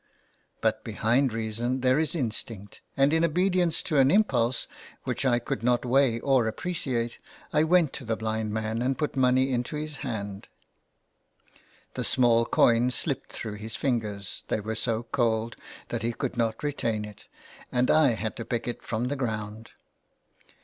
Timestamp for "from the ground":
18.81-19.69